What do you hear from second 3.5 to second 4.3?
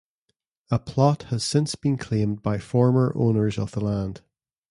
of the land.